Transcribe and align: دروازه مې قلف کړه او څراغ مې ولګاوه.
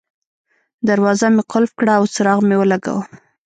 دروازه 0.87 1.27
مې 1.35 1.43
قلف 1.51 1.71
کړه 1.79 1.93
او 1.99 2.03
څراغ 2.13 2.39
مې 2.47 2.55
ولګاوه. 2.57 3.03